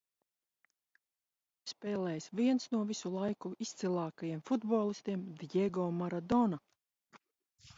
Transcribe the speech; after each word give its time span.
Klubā 0.61 0.95
ir 1.65 1.71
spēlējis 1.71 2.27
viens 2.39 2.65
no 2.75 2.79
visu 2.93 3.11
laiku 3.17 3.51
izcilākajiem 3.67 4.41
futbolistiem 4.49 5.23
Djego 5.45 5.87
Maradona. 6.01 6.61